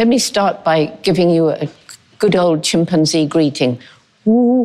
[0.00, 1.68] Let me start by giving you a
[2.18, 3.78] good old chimpanzee greeting.
[4.24, 4.58] And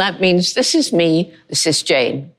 [0.00, 2.32] that means this is me, this is Jane.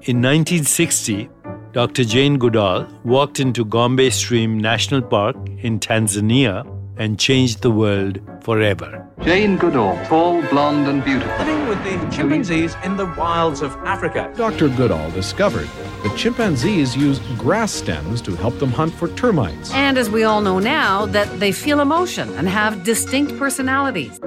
[0.00, 1.28] In 1960,
[1.74, 2.04] Dr.
[2.04, 6.64] Jane Goodall walked into Gombe Stream National Park in Tanzania
[6.98, 9.06] and changed the world forever.
[9.22, 11.32] Jane Goodall, tall, blonde, and beautiful.
[11.38, 14.32] Living with the chimpanzees in the wilds of Africa.
[14.36, 14.68] Dr.
[14.68, 15.68] Goodall discovered
[16.02, 19.72] that chimpanzees use grass stems to help them hunt for termites.
[19.72, 24.18] And as we all know now, that they feel emotion and have distinct personalities.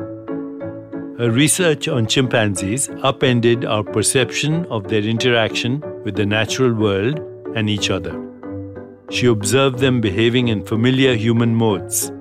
[1.17, 7.19] Her research on chimpanzees upended our perception of their interaction with the natural world
[7.55, 8.17] and each other.
[9.11, 12.11] She observed them behaving in familiar human modes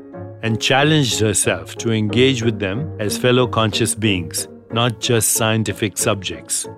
[0.43, 6.69] and challenged herself to engage with them as fellow conscious beings, not just scientific subjects.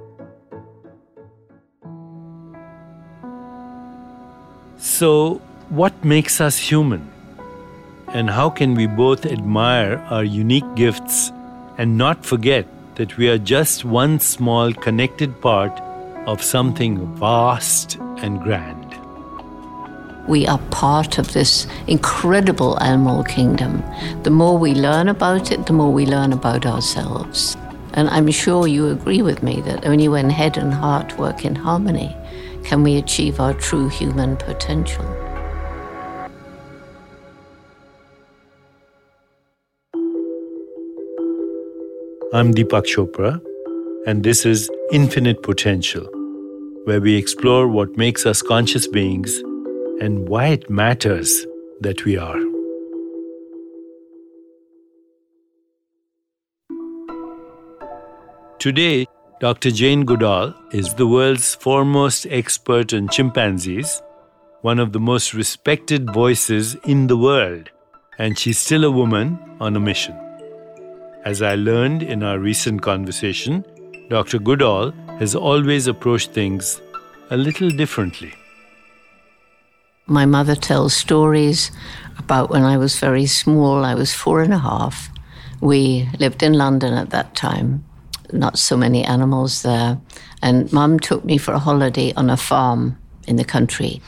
[4.78, 7.08] So, what makes us human?
[8.08, 11.32] And how can we both admire our unique gifts
[11.78, 12.66] and not forget
[12.96, 15.72] that we are just one small connected part
[16.26, 18.91] of something vast and grand?
[20.28, 23.82] We are part of this incredible animal kingdom.
[24.22, 27.56] The more we learn about it, the more we learn about ourselves.
[27.94, 31.56] And I'm sure you agree with me that only when head and heart work in
[31.56, 32.16] harmony
[32.62, 35.04] can we achieve our true human potential.
[42.32, 43.40] I'm Deepak Chopra,
[44.06, 46.06] and this is Infinite Potential,
[46.84, 49.42] where we explore what makes us conscious beings
[50.02, 51.46] and why it matters
[51.80, 52.40] that we are.
[58.58, 59.06] Today,
[59.40, 59.70] Dr.
[59.70, 64.02] Jane Goodall is the world's foremost expert on chimpanzees,
[64.62, 67.70] one of the most respected voices in the world,
[68.18, 70.16] and she's still a woman on a mission.
[71.24, 73.64] As I learned in our recent conversation,
[74.10, 74.40] Dr.
[74.40, 74.90] Goodall
[75.20, 76.80] has always approached things
[77.30, 78.34] a little differently.
[80.06, 81.70] My mother tells stories
[82.18, 83.84] about when I was very small.
[83.84, 85.10] I was four and a half.
[85.60, 87.84] We lived in London at that time,
[88.32, 89.98] not so many animals there.
[90.42, 92.98] And mum took me for a holiday on a farm
[93.28, 94.02] in the country.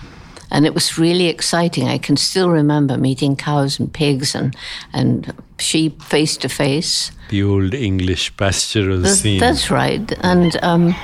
[0.50, 1.88] And it was really exciting.
[1.88, 4.54] I can still remember meeting cows and pigs and,
[4.92, 7.12] and sheep face to face.
[7.30, 9.40] The old English pastoral That's, scene.
[9.40, 10.12] that's right.
[10.22, 10.94] And um,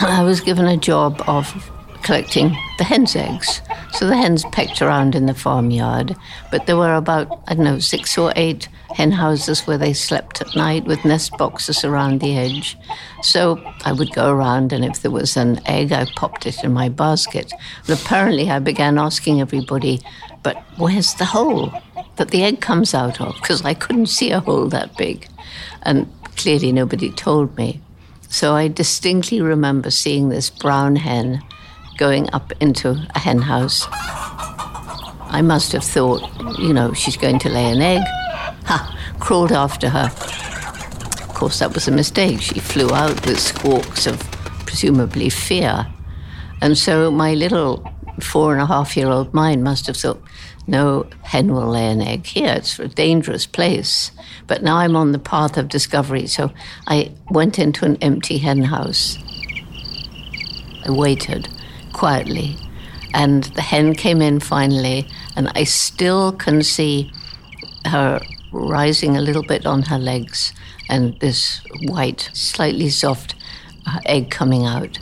[0.00, 1.70] I was given a job of
[2.06, 3.60] collecting the hens' eggs.
[3.92, 6.14] So the hens pecked around in the farmyard,
[6.52, 10.40] but there were about, I don't know, six or eight hen houses where they slept
[10.40, 12.78] at night with nest boxes around the edge.
[13.22, 16.72] So I would go around, and if there was an egg, I popped it in
[16.72, 17.52] my basket.
[17.88, 20.00] And apparently, I began asking everybody,
[20.44, 21.72] but where's the hole
[22.16, 23.34] that the egg comes out of?
[23.34, 25.26] Because I couldn't see a hole that big.
[25.82, 27.80] And clearly, nobody told me.
[28.28, 31.42] So I distinctly remember seeing this brown hen
[31.96, 33.86] going up into a hen house.
[35.28, 36.22] I must have thought,
[36.58, 38.02] you know, she's going to lay an egg.
[38.64, 39.16] Ha!
[39.18, 40.06] Crawled after her.
[40.06, 42.40] Of course, that was a mistake.
[42.40, 44.18] She flew out with squawks of
[44.66, 45.86] presumably fear.
[46.62, 47.90] And so my little
[48.20, 50.22] four and a half year old mind must have thought,
[50.66, 52.54] no hen will lay an egg here.
[52.54, 54.10] It's a dangerous place.
[54.46, 56.26] But now I'm on the path of discovery.
[56.26, 56.52] So
[56.86, 59.18] I went into an empty hen house.
[60.84, 61.48] I waited
[61.96, 62.56] quietly.
[63.14, 67.10] And the hen came in finally, and I still can see
[67.86, 68.20] her
[68.52, 70.52] rising a little bit on her legs
[70.90, 73.34] and this white, slightly soft
[73.86, 74.98] uh, egg coming out.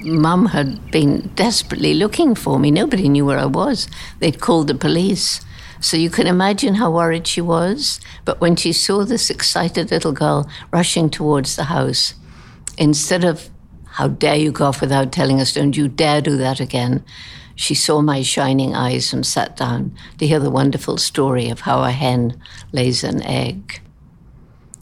[0.00, 2.70] Mum had been desperately looking for me.
[2.70, 3.88] Nobody knew where I was.
[4.18, 5.42] They'd called the police.
[5.80, 8.00] So you can imagine how worried she was.
[8.24, 12.14] But when she saw this excited little girl rushing towards the house,
[12.78, 13.51] instead of
[13.92, 15.52] how dare you go off without telling us?
[15.52, 17.04] Don't you dare do that again.
[17.54, 21.84] She saw my shining eyes and sat down to hear the wonderful story of how
[21.84, 22.40] a hen
[22.72, 23.82] lays an egg.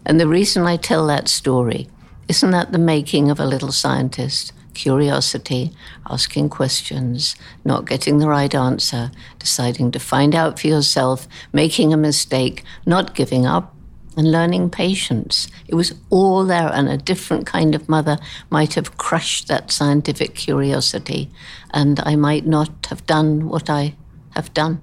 [0.06, 1.88] And the reason I tell that story
[2.28, 4.52] isn't that the making of a little scientist?
[4.74, 5.72] Curiosity,
[6.08, 7.34] asking questions,
[7.64, 9.10] not getting the right answer,
[9.40, 13.74] deciding to find out for yourself, making a mistake, not giving up,
[14.16, 15.48] and learning patience.
[15.68, 18.18] It was all there, and a different kind of mother
[18.50, 21.30] might have crushed that scientific curiosity,
[21.72, 23.94] and I might not have done what I
[24.30, 24.82] have done.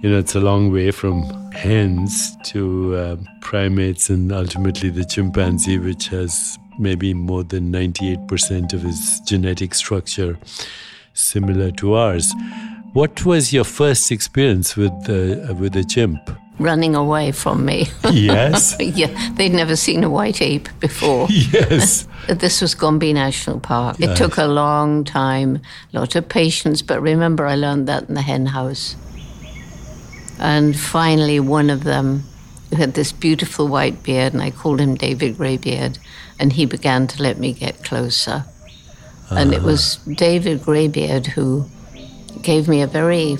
[0.00, 5.78] You know, it's a long way from hens to uh, primates and ultimately the chimpanzee,
[5.78, 10.38] which has maybe more than 98% of its genetic structure
[11.14, 12.32] similar to ours.
[12.92, 16.30] What was your first experience with uh, with a chimp?
[16.58, 17.88] Running away from me.
[18.10, 18.76] Yes.
[18.80, 21.26] yeah, they'd never seen a white ape before.
[21.30, 22.06] yes.
[22.28, 24.00] This was Gombe National Park.
[24.00, 25.60] It took a long time,
[25.94, 28.96] a lot of patience, but remember, I learned that in the hen house.
[30.38, 32.24] And finally, one of them
[32.70, 35.98] who had this beautiful white beard, and I called him David Greybeard,
[36.38, 38.44] and he began to let me get closer.
[39.30, 39.66] And it uh-huh.
[39.66, 41.66] was David Greybeard who
[42.42, 43.36] gave me a very,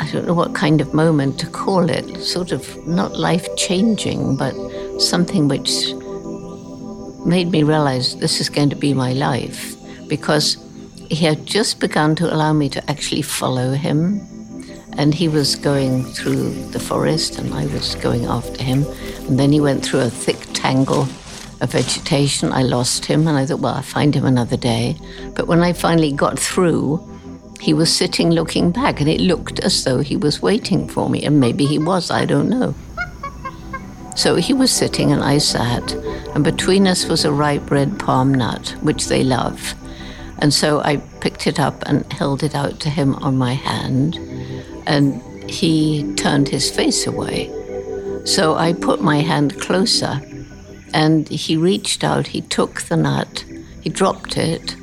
[0.00, 4.34] I don't know what kind of moment to call it, sort of not life changing,
[4.34, 4.54] but
[4.98, 5.92] something which
[7.26, 9.76] made me realize this is going to be my life
[10.08, 10.56] because
[11.10, 14.26] he had just begun to allow me to actually follow him.
[14.96, 18.86] And he was going through the forest, and I was going after him.
[19.28, 21.06] And then he went through a thick tangle
[21.60, 22.52] of vegetation.
[22.52, 24.96] I lost him, and I thought, well, I'll find him another day.
[25.34, 27.06] But when I finally got through,
[27.60, 31.22] he was sitting looking back, and it looked as though he was waiting for me.
[31.22, 32.74] And maybe he was, I don't know.
[34.16, 35.92] So he was sitting and I sat,
[36.34, 39.74] and between us was a ripe red palm nut, which they love.
[40.38, 44.18] And so I picked it up and held it out to him on my hand,
[44.86, 47.50] and he turned his face away.
[48.24, 50.20] So I put my hand closer,
[50.94, 53.44] and he reached out, he took the nut,
[53.80, 54.76] he dropped it,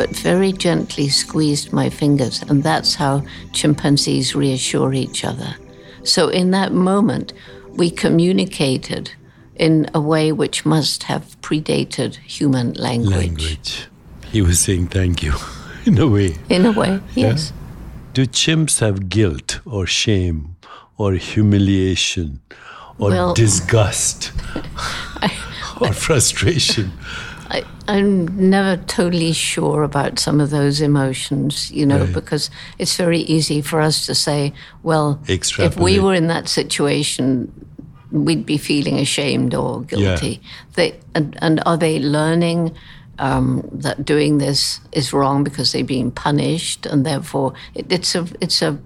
[0.00, 5.54] but very gently squeezed my fingers, and that's how chimpanzees reassure each other.
[6.04, 7.34] So in that moment,
[7.68, 9.12] we communicated
[9.56, 13.14] in a way which must have predated human language.
[13.14, 13.88] Language.
[14.32, 15.34] He was saying thank you,
[15.84, 16.36] in a way.
[16.48, 17.52] In a way, yes.
[18.14, 20.56] Do chimps have guilt or shame
[20.96, 22.40] or humiliation
[22.98, 24.32] or Well- disgust
[25.82, 26.90] or frustration?
[27.50, 32.14] I, I'm never totally sure about some of those emotions, you know, Right.
[32.14, 32.48] because
[32.78, 34.52] it's very easy for us to say,
[34.82, 37.52] well, if we were in that situation,
[38.12, 40.28] we'd be feeling ashamed or guilty.
[40.42, 40.48] Yeah.
[40.74, 42.74] They, and, and are they learning
[43.18, 48.26] um, that doing this is wrong because they're being punished, and therefore it, it's a
[48.40, 48.78] it's a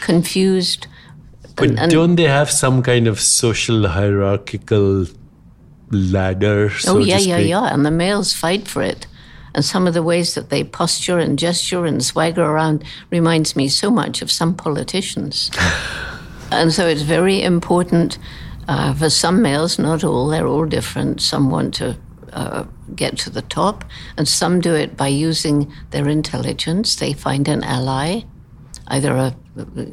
[0.00, 0.86] confused.
[1.56, 5.06] But and- and- don't they have some kind of social hierarchical
[5.90, 6.70] ladder?
[6.70, 7.72] So Oh yeah, yeah, yeah.
[7.72, 9.06] And the males fight for it.
[9.54, 13.68] And some of the ways that they posture and gesture and swagger around reminds me
[13.68, 15.50] so much of some politicians.
[16.52, 18.18] and so it's very important
[18.68, 21.20] uh, for some males, not all, they're all different.
[21.20, 21.96] Some want to
[22.32, 22.64] uh,
[22.94, 23.84] get to the top,
[24.16, 26.94] and some do it by using their intelligence.
[26.94, 28.22] They find an ally,
[28.86, 29.36] either a,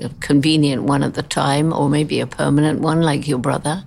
[0.04, 3.84] a convenient one at the time or maybe a permanent one, like your brother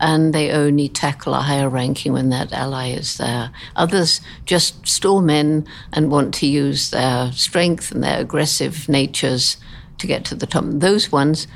[0.00, 3.50] and they only tackle a higher ranking when that ally is there.
[3.76, 9.56] Others just storm in and want to use their strength and their aggressive natures
[9.98, 10.64] to get to the top.
[10.66, 11.46] Those ones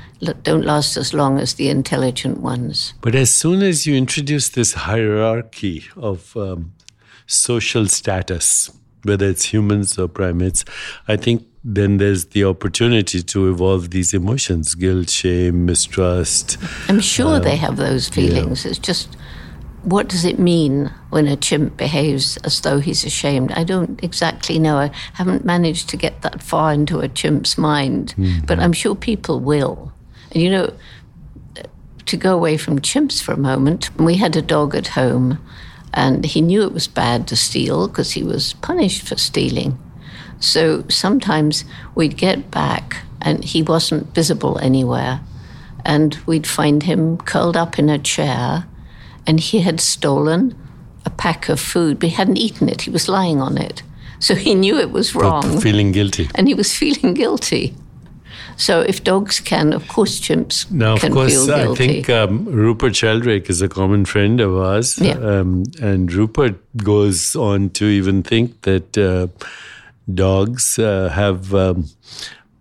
[0.43, 2.93] don't last as long as the intelligent ones.
[3.01, 6.73] But as soon as you introduce this hierarchy of um,
[7.25, 8.69] social status,
[9.03, 10.65] whether it's humans or primates,
[11.07, 16.57] I think then there's the opportunity to evolve these emotions guilt, shame, mistrust.
[16.89, 18.65] I'm sure they um, have those feelings.
[18.65, 19.15] It's just
[19.83, 23.51] what does it mean when a chimp behaves as though he's ashamed?
[23.51, 24.77] I don't exactly know.
[24.77, 28.45] I haven't managed to get that far into a chimp's mind, mm-hmm.
[28.45, 29.91] but I'm sure people will.
[30.31, 30.73] And you know,
[32.05, 35.39] to go away from chimps for a moment, we had a dog at home,
[35.93, 39.77] and he knew it was bad to steal because he was punished for stealing.
[40.43, 41.63] So sometimes
[41.95, 45.21] we'd get back and he wasn't visible anywhere.
[45.85, 48.65] And we'd find him curled up in a chair
[49.25, 50.53] and he had stolen
[51.05, 52.81] a pack of food, but he hadn't eaten it.
[52.81, 53.83] He was lying on it.
[54.19, 56.29] So he knew it was but wrong feeling guilty.
[56.35, 57.75] and he was feeling guilty.
[58.57, 62.95] So if dogs can, of course chimps Now, of course, feel I think um, Rupert
[62.95, 64.99] Sheldrake is a common friend of ours.
[64.99, 65.13] Yeah.
[65.13, 69.27] Um, and Rupert goes on to even think that uh,
[70.11, 71.85] dogs uh, have um,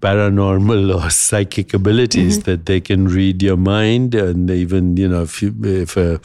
[0.01, 2.51] paranormal or psychic abilities Mm-hmm.
[2.51, 4.15] that they can read your mind.
[4.15, 6.21] And even, you know, if, you, if a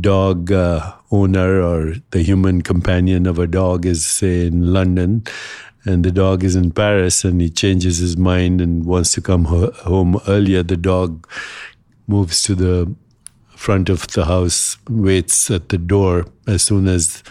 [0.00, 5.24] dog uh, owner or the human companion of a dog is, say, in London,
[5.84, 9.46] and the dog is in Paris and he changes his mind and wants to come
[9.46, 11.26] ho- home earlier, the dog
[12.06, 12.94] moves to the
[13.56, 17.22] front of the house, waits at the door as soon as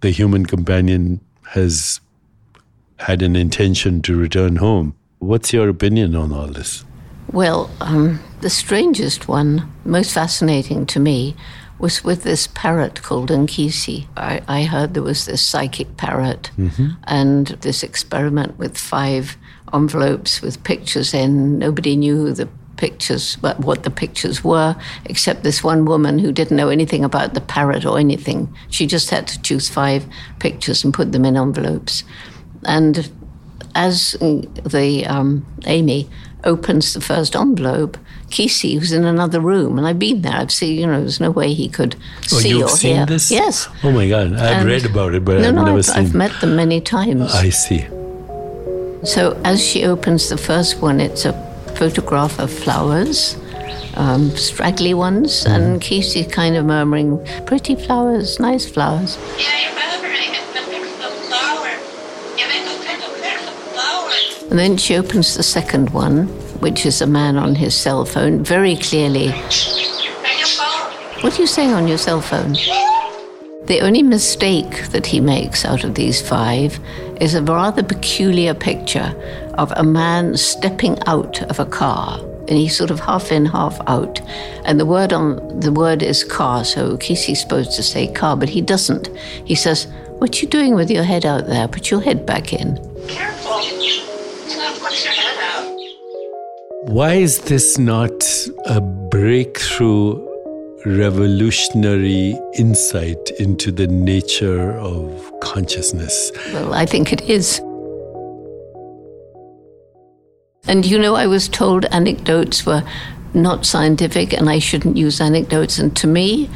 [0.00, 1.20] the human companion
[1.50, 2.00] has
[3.04, 4.94] had an intention to return home.
[5.18, 6.84] What's your opinion on all this?
[7.32, 11.36] Well, um, the strangest one, most fascinating to me,
[11.78, 14.06] was with this parrot called Nkisi.
[14.16, 16.50] I, I heard there was this psychic parrot
[17.06, 19.36] and this experiment with five
[19.74, 21.58] envelopes with pictures in.
[21.58, 26.56] Nobody knew the pictures, what, what the pictures were, except this one woman who didn't
[26.56, 28.54] know anything about the parrot or anything.
[28.70, 30.06] She just had to choose five
[30.38, 32.04] pictures and put them in envelopes.
[32.64, 33.10] And
[33.74, 36.08] as the um, Aimee
[36.44, 37.96] opens the first envelope,
[38.28, 40.34] Nkisi was in another room, and I've been there.
[40.34, 41.94] I've seen, you know, there's no way he could
[42.32, 43.06] Oh, see you've or seen hear.
[43.06, 43.30] this?
[43.30, 43.68] Yes.
[43.82, 45.96] Oh my God, I've And- read about it, but no, I've no, never I've, seen.
[46.04, 47.34] I've met them many times.
[47.34, 47.86] I see.
[49.04, 51.32] So as she opens the first one, it's a
[51.76, 53.36] photograph of flowers,
[53.96, 59.70] um, straggly ones, and Nkisi kind of murmuring, "Pretty flowers, nice flowers." Yeah,
[64.54, 66.28] And then she opens the second one,
[66.60, 69.30] which is a man on his cell phone, very clearly.
[71.22, 72.52] What are you saying on your cell phone?
[73.66, 76.78] The only mistake that he makes out of these five
[77.20, 79.12] is a rather peculiar picture
[79.54, 82.20] of a man stepping out of a car.
[82.46, 84.20] And he's sort of half in, half out.
[84.64, 88.50] And the word on the word is car, so Nkisi's supposed to say car, but
[88.50, 89.08] he doesn't.
[89.44, 91.66] He says, What you doing with your head out there?
[91.66, 92.78] Put your head back in.
[93.08, 94.03] Careful.
[96.86, 98.12] Why is this not
[98.66, 100.22] a breakthrough,
[100.84, 106.30] revolutionary insight into the nature of consciousness?
[106.52, 107.58] Well, I think it is.
[110.68, 112.82] And you know, I was told anecdotes were
[113.32, 115.78] not scientific and I shouldn't use anecdotes.
[115.78, 116.50] And to me,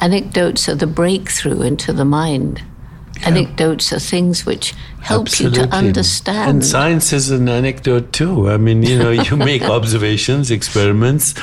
[0.00, 2.62] anecdotes are the breakthrough into the mind.
[3.22, 6.50] Anecdotes are things which help you to understand.
[6.50, 8.50] And science is an anecdote too.
[8.50, 11.34] I mean, you know, you make observations, experiments,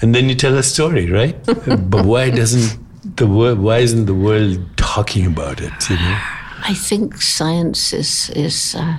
[0.00, 1.36] and then you tell a story, right?
[1.44, 2.78] but why doesn't
[3.16, 3.58] the world?
[3.58, 5.90] Why isn't the world talking about it?
[5.90, 6.18] You know.
[6.66, 8.96] I think science is is uh,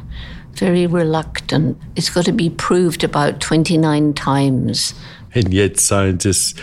[0.53, 1.77] very reluctant.
[1.96, 4.94] It's got to be proved about twenty nine times.
[5.34, 6.53] And yet, scientists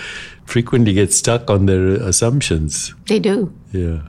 [0.47, 2.95] frequently get stuck on their assumptions.
[3.07, 4.03] They do, Yeah.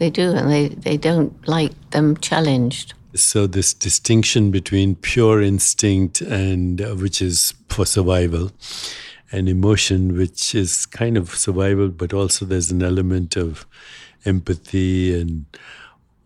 [0.00, 2.94] They do, and they, they don't like them challenged.
[3.14, 8.50] So this distinction between pure instinct and uh, which is for survival,
[9.30, 13.66] and emotion, which is kind of survival, but also there's an element of
[14.24, 15.44] empathy and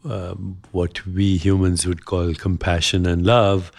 [0.05, 3.73] um, what we humans would call compassion and love.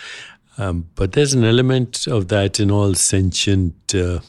[0.58, 4.20] Um, but there's an element of that in all sentient uh,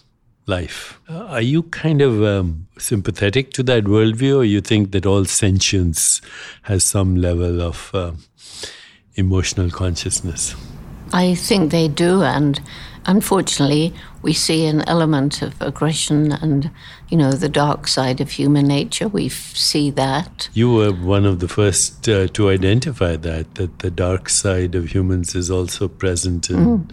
[0.47, 1.00] life.
[1.09, 5.25] Uh, are you kind of um, sympathetic to that worldview, or you think that all
[5.25, 6.21] sentience
[6.62, 8.19] has some level of um
[9.17, 10.55] emotional consciousness?
[11.12, 12.61] I think they do, and
[13.07, 16.71] unfortunately, we see an element of aggression and,
[17.09, 19.09] you know, the dark side of human nature.
[19.09, 20.49] We f- see that.
[20.53, 24.93] You were one of the first uh, to identify that, that the dark side of
[24.93, 26.88] humans is also present in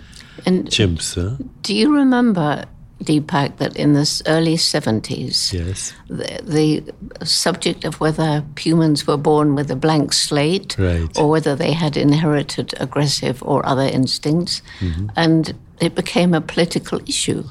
[0.46, 1.16] And chimps.
[1.16, 1.44] Huh?
[1.62, 2.66] do you remember,
[3.04, 5.94] Deepak, that in the early 70s, Yes.
[6.08, 11.10] the, the subject of whether humans were born with a blank slate Right.
[11.18, 15.08] or whether they had inherited aggressive or other instincts, mm-hmm.
[15.16, 17.44] and it became a political issue.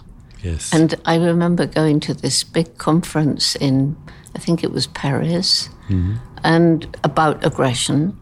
[0.42, 0.72] Yes.
[0.72, 3.96] And I remember going to this big conference in,
[4.34, 6.16] I think it was Paris, mm-hmm.
[6.42, 8.18] and about aggression.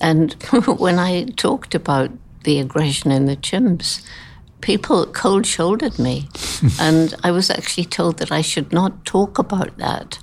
[0.00, 0.32] And
[0.78, 2.10] when I talked about
[2.44, 4.02] the aggression in the chimps,
[4.62, 6.28] people cold shouldered me.
[6.80, 10.18] and I was actually told that I should not talk about that,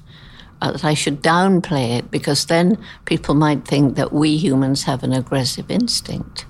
[0.62, 5.04] uh, that I should downplay it, because then people might think that we humans have
[5.04, 6.46] an aggressive instinct.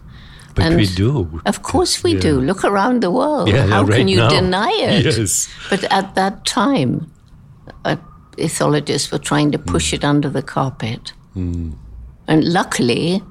[0.55, 1.41] but and- we do.
[1.45, 2.21] Of course we Yeah.
[2.21, 2.41] do.
[2.41, 3.47] Look around the world.
[3.49, 4.29] Yeah, How right can you now.
[4.29, 5.05] deny it?
[5.05, 5.47] Yes.
[5.69, 6.91] But at that time,
[7.85, 7.95] uh,
[8.37, 11.13] ethologists were trying to push it under the carpet.
[11.35, 13.21] And luckily,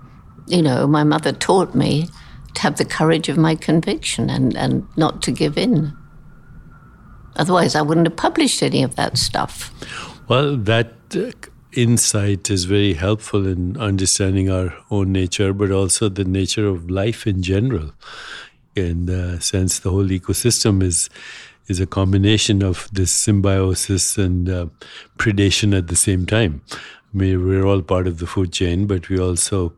[0.47, 2.09] you know, my mother taught me
[2.55, 5.97] to have the courage of my conviction and, and not to give in.
[7.37, 9.73] Otherwise, I wouldn't have published any of that stuff.
[10.29, 11.31] Well, that uh,
[11.73, 17.27] insight is very helpful in understanding our own nature, but also the nature of life
[17.27, 17.93] in general.
[18.75, 21.09] In the sense, the whole ecosystem is
[21.69, 24.67] is a combination of this symbiosis and uh,
[25.19, 26.63] predation at the same time.
[26.73, 29.75] I mean, we're all part of the food chain, but we also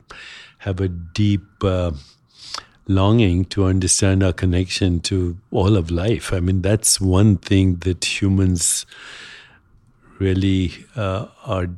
[0.58, 1.90] have a deep uh,
[2.88, 6.32] longing to understand our connection to all of life.
[6.32, 8.86] I mean, that's one thing that humans
[10.18, 11.68] really uh, are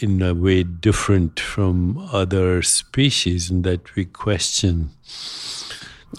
[0.00, 4.90] in a way different from other species in that we question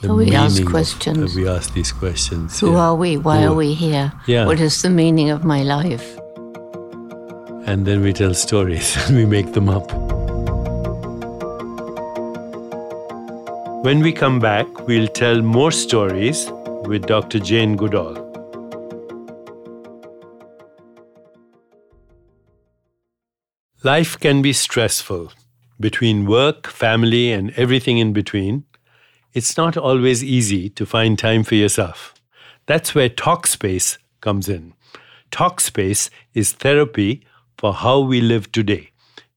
[0.01, 1.17] the Oh, we ask meaning of- questions.
[1.35, 2.59] uh, we ask these questions.
[2.59, 2.79] Who yeah.
[2.79, 3.17] are we?
[3.17, 4.11] Why Who- are we here?
[4.27, 4.45] Yeah.
[4.45, 6.17] What is the meaning of my life?
[7.67, 10.14] and then we tell stories and we make them up.
[13.85, 16.49] When we come back, we'll tell more stories
[16.85, 17.37] with Dr.
[17.37, 18.15] Jane Goodall.
[23.83, 25.31] Life can be stressful.
[25.79, 28.63] Between work, family, and everything in between,
[29.35, 32.15] it's not always easy to find time for yourself.
[32.65, 34.73] That's where Talkspace comes in.
[35.29, 37.23] Talkspace is therapy
[37.59, 38.89] for how we live today.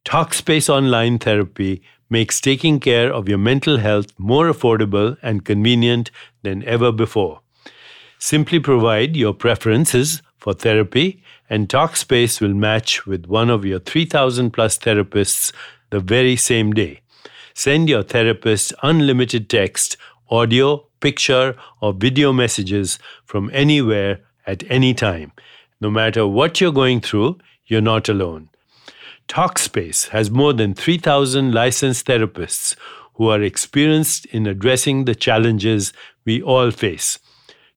[0.07, 6.11] Talkspace Online Therapy makes taking care of your mental health more affordable and convenient
[6.43, 7.41] than ever before.
[8.19, 14.51] Simply provide your preferences for therapy, and Talkspace will match with one of your 3,000
[14.51, 15.53] plus therapists
[15.91, 17.01] the very same day.
[17.55, 19.97] Send your therapist unlimited text,
[20.31, 25.33] audio, picture, or video messages from anywhere at any time.
[25.81, 28.49] No matter what you're going through, you're not alone.
[29.29, 32.75] Talkspace has more than 3,000 licensed therapists
[33.15, 35.93] who are experienced in addressing the challenges
[36.25, 37.19] we all face.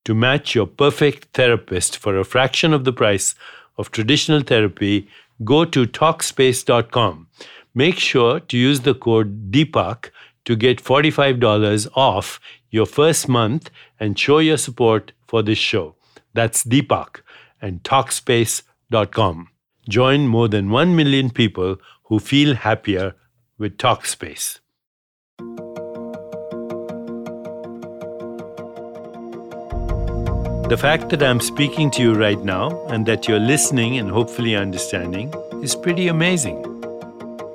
[0.06, 3.36] To match your perfect therapist for a fraction of the price
[3.78, 5.08] of traditional therapy,
[5.44, 7.28] go to Talkspace.com.
[7.76, 10.12] Make sure to use the code DEEPAK
[10.46, 12.40] to get $45 off
[12.70, 15.96] your first month and show your support for this show.
[16.34, 17.22] That's Deepak
[17.62, 19.50] and Talkspace.com.
[19.92, 23.14] Join more than 1 million people who feel happier
[23.58, 24.60] with Talkspace.
[30.70, 34.56] The fact that I'm speaking to you right now and that you're listening and hopefully
[34.56, 36.64] understanding is pretty amazing.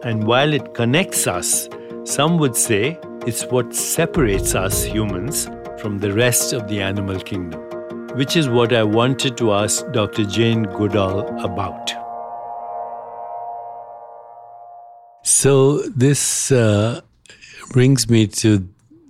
[0.03, 1.71] And while it connects us,
[2.05, 5.49] some would say it's what separates us humans
[5.81, 7.63] from the rest of the animal kingdom,
[8.15, 10.27] which is what I wanted to ask Dr.
[10.27, 12.06] Jane Goodall about.
[15.39, 17.03] So, this uh,
[17.71, 18.67] brings me to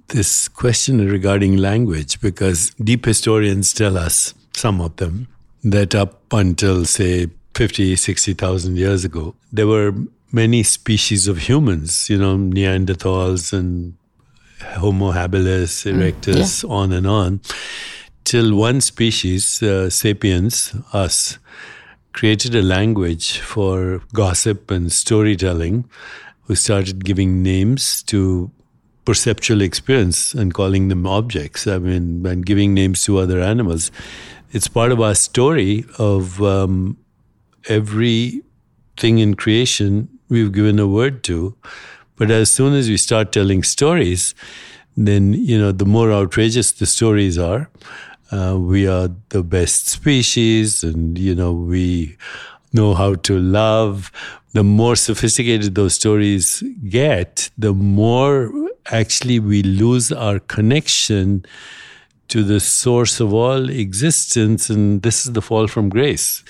[0.09, 5.29] this question regarding language because deep historians tell us, some of them,
[5.63, 9.95] that up until, say, 50, 60,000 years ago, there were
[10.33, 13.95] many species of humans, you know, Neanderthals and
[14.81, 16.75] Homo habilis, erectus, mm, yeah.
[16.75, 17.41] on and on,
[18.25, 21.39] till one species, uh, sapiens, us,
[22.17, 25.85] created a language for gossip and storytelling.
[26.49, 28.51] We started giving names to
[29.05, 31.67] perceptual experience and calling them objects.
[31.67, 33.93] I mean, and giving names to other animals.
[34.53, 36.97] It's part of our story of um,
[37.69, 38.41] every
[38.97, 41.55] thing in creation we've given a word to.
[42.17, 44.35] But as soon as we start telling stories,
[44.97, 47.69] then, you know, the more outrageous the stories are,
[48.31, 52.17] uh, we are the best species and, you know, we
[52.73, 54.11] know how to love.
[54.53, 58.53] The more sophisticated those stories get, the more
[58.91, 61.45] actually we lose our connection
[62.29, 64.71] to the source of all existence.
[64.71, 66.43] And this is the fall from grace.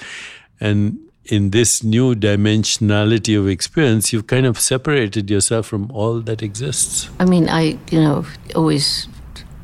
[0.60, 6.42] And in this new dimensionality of experience, you've kind of separated yourself from all that
[6.42, 7.10] exists.
[7.18, 9.08] I mean, I, you know, always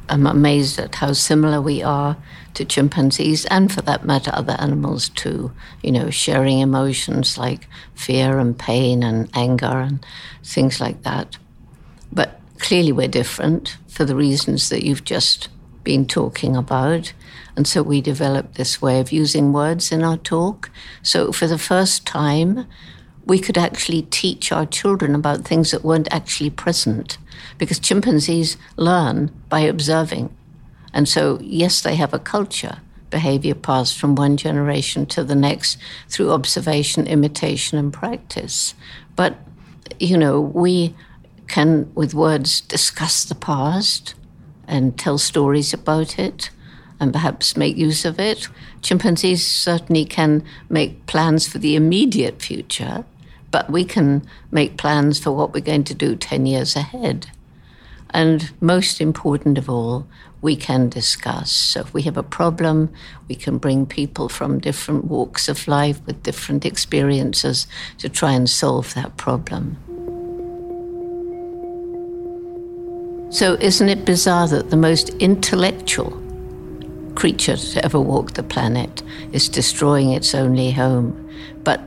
[0.09, 2.17] am amazed at how similar we are
[2.55, 5.53] to chimpanzees and, for that matter, other animals too.
[5.83, 10.05] You know, sharing emotions like fear and pain and anger and
[10.45, 11.39] things like that.
[12.13, 15.49] But clearly, we're different for the reasons that you've just
[15.85, 17.13] been talking about.
[17.57, 20.71] And so we developed this way of using words in our talk.
[21.03, 22.67] So for the first time,
[23.25, 27.19] we could actually teach our children about things that weren't actually present
[27.59, 30.35] because chimpanzees learn by observing.
[30.93, 32.79] And so, yes, they have a culture,
[33.11, 38.75] behavior passed from one generation to the next through observation, imitation, and practice.
[39.17, 39.37] But,
[40.01, 40.95] you know, we
[41.49, 44.15] can, with words, discuss the past
[44.67, 46.51] and tell stories about it
[46.99, 48.49] and perhaps make use of it.
[48.81, 53.05] Chimpanzees certainly can make plans for the immediate future,
[53.53, 57.31] but we can make plans for what we're going to do 10 years ahead.
[58.11, 60.07] And most important of all,
[60.41, 61.53] we can discuss.
[61.53, 62.93] So if we have a problem,
[63.29, 68.51] we can bring people from different walks of life with different experiences to try and
[68.51, 69.77] solve that problem.
[73.31, 76.23] So, isn't it bizarre that the most intellectual
[77.15, 81.31] creature to ever walk the planet is destroying its only home.
[81.65, 81.81] But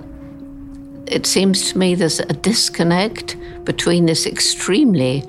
[1.07, 5.23] it seems to me there's a disconnect between this extremely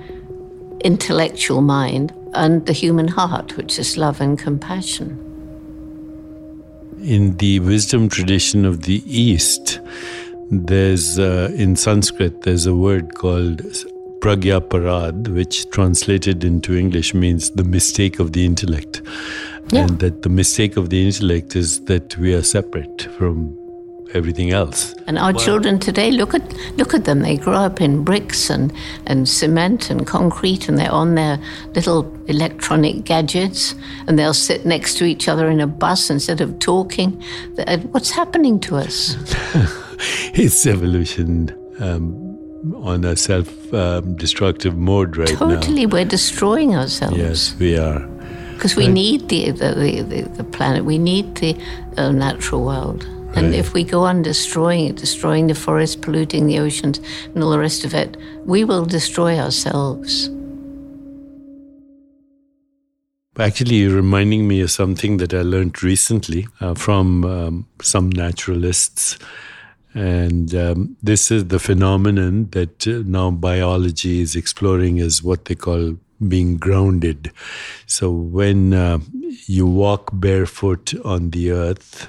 [0.85, 5.23] intellectual mind and the human heart, which is love and compassion.
[7.03, 9.81] In the wisdom tradition of the East,
[10.51, 13.62] there's uh, in Sanskrit there's a word called
[14.21, 19.03] pragya aparadh, which translated into English means the mistake of the intellect,
[19.73, 19.85] Yeah.
[19.85, 23.57] and that the mistake of the intellect is that we are separate from
[24.14, 24.95] everything else.
[25.07, 27.21] And our children today, look at look at them.
[27.21, 28.73] They grow up in bricks and,
[29.07, 31.38] and cement and concrete, and they're on their
[31.75, 33.75] little electronic gadgets,
[34.07, 37.23] and they'll sit next to each other in a bus instead of talking.
[37.92, 39.16] What's happening to us?
[40.35, 42.12] It's evolution um,
[42.85, 45.38] on a self-destructive mode right now.
[45.38, 47.16] Totally, we're destroying ourselves.
[47.16, 48.01] Yes, we are.
[48.53, 51.57] Because we need the the, the, the, the planet, we need the
[51.97, 53.07] uh, natural world.
[53.37, 57.01] And if we go on destroying it, destroying the forests, polluting the oceans,
[57.35, 60.31] and all the rest of it, we will destroy ourselves.
[63.38, 69.18] Actually, you're reminding me of something that I learned recently uh, from um, some naturalists.
[69.92, 75.55] And um, this is the phenomenon that uh, now biology is exploring as what they
[75.55, 75.96] call
[76.27, 77.31] being grounded.
[77.87, 79.01] So when uh,
[79.46, 82.09] you walk barefoot on the earth,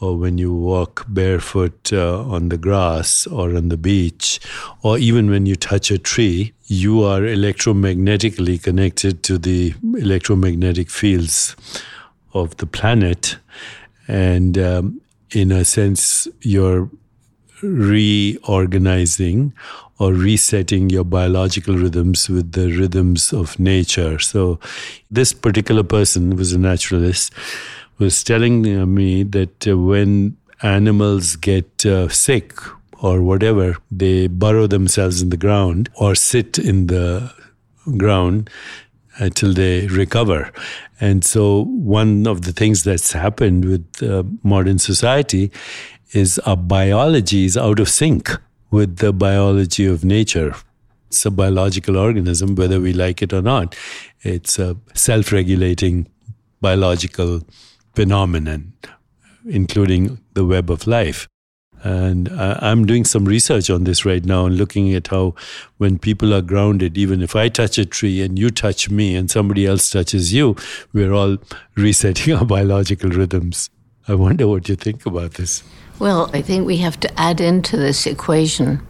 [0.00, 4.38] or when you walk barefoot uh, on the grass or on the beach,
[4.82, 11.56] or even when you touch a tree, you are electromagnetically connected to the electromagnetic fields
[12.34, 13.38] of the planet.
[14.08, 16.90] And um, in a sense, you're
[17.62, 19.52] reorganizing
[19.98, 24.18] or resetting your biological rhythms with the rhythms of nature.
[24.18, 24.60] So,
[25.10, 27.32] this particular person was a naturalist
[27.98, 32.54] was telling uh, me that uh, when animals get uh, sick
[33.00, 37.32] or whatever, they burrow themselves in the ground or sit in the
[37.96, 38.50] ground
[39.18, 40.50] until they recover.
[41.00, 45.50] And so, one of the things that's happened with uh, modern society
[46.12, 48.30] is our biology is out of sync
[48.70, 50.54] with the biology of nature.
[51.08, 53.76] It's a biological organism, whether we like it or not.
[54.22, 56.08] It's a self regulating
[56.60, 57.42] biological
[57.96, 58.74] phenomenon,
[59.46, 61.26] including the web of life.
[61.82, 65.34] And I'm doing some research on this right now and looking at how,
[65.78, 69.30] when people are grounded, even if I touch a tree and you touch me and
[69.30, 70.56] somebody else touches you,
[70.92, 71.38] we're all
[71.76, 73.70] resetting our biological rhythms.
[74.08, 75.62] I wonder what you think about this.
[75.98, 78.86] Well, I think we have to add into this equation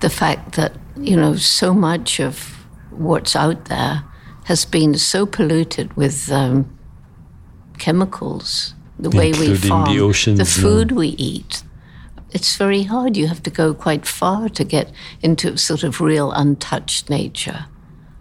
[0.00, 4.04] the fact that, you know, so much of what's out there
[4.44, 6.75] has been so polluted with um,
[7.78, 11.62] chemicals, the way we Including the farm, oceans the food we eat.
[12.32, 13.16] It's very hard.
[13.16, 14.90] You have to go quite far to get
[15.22, 17.66] into sort of real untouched nature.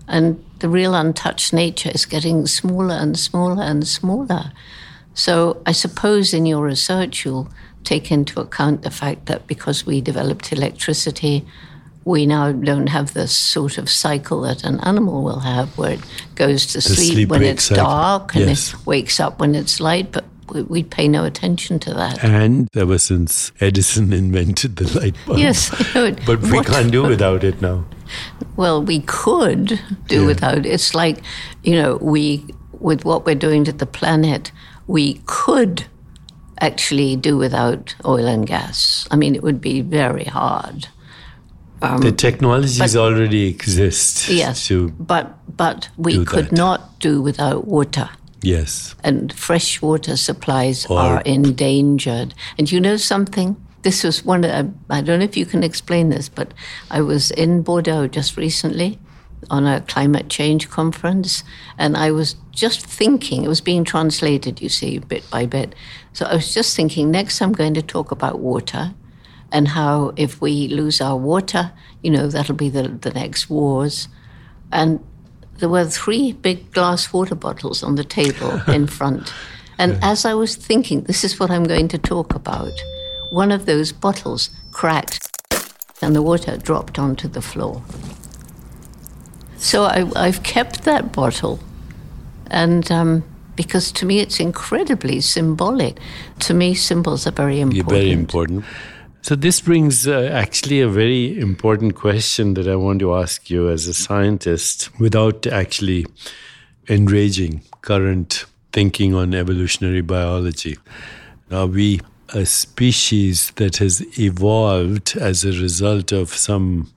[0.08, 4.52] And the real untouched nature is getting smaller and smaller and smaller.
[5.14, 7.50] So I suppose in your research you'll
[7.84, 11.46] take into account the fact that because we developed electricity,
[12.06, 16.00] we now don't have this sort of cycle that an animal will have where it
[16.36, 18.74] goes to sleep, sleep when it's dark and Yes.
[18.74, 22.24] it wakes up when it's light, but we, we pay no attention to that.
[22.24, 25.40] And ever since Edison invented the light bulb.
[25.40, 26.20] Yes, I know it.
[26.28, 27.86] But we What- can't do without it now.
[28.56, 30.28] Well, we could do Yeah.
[30.28, 30.64] without.
[30.68, 31.24] It's like,
[31.64, 32.46] you know, we
[32.80, 34.52] with what we're doing to the planet,
[34.86, 35.86] we could
[36.62, 39.08] actually do without oil and gas.
[39.10, 40.88] I mean, it would be very hard.
[41.86, 44.30] Um, the technologies but- already exist.
[44.30, 46.52] Yes, but but we could that.
[46.52, 48.10] not do without water.
[48.42, 48.96] yes.
[49.04, 52.34] and fresh water supplies Or- are endangered.
[52.58, 53.56] And you know something?
[53.82, 54.44] This was one.
[54.44, 56.54] Of, um, I don't know if you can explain this, but
[56.90, 58.98] I was in Bordeaux just recently
[59.50, 61.44] on a climate change conference,
[61.78, 63.44] and I was just thinking.
[63.44, 65.76] It was being translated, you see, bit by bit.
[66.14, 67.12] So I was just thinking.
[67.12, 68.94] Next, I'm going to talk about water.
[69.56, 71.72] And how, if we lose our water,
[72.04, 74.10] you know, that'll be the, the next wars.
[74.70, 75.00] And
[75.60, 79.34] there were three big glass water bottles on the table in front.
[79.78, 82.74] And as I was thinking, this is what I'm going to talk about,
[83.30, 85.32] one of those bottles cracked
[86.02, 87.82] and the water dropped onto the floor.
[89.58, 91.60] So I, I've kept that bottle.
[92.48, 93.24] And um,
[93.56, 95.98] because to me it's incredibly symbolic.
[96.42, 97.92] To me, symbols are very important.
[97.92, 98.66] You're Very important.
[99.26, 103.72] So, this brings uh, actually a very important question that I want to ask you
[103.72, 106.06] as a scientist without actually
[106.88, 110.78] enraging current thinking on evolutionary biology.
[111.50, 112.02] Are we
[112.36, 116.94] a species that has evolved as a result of some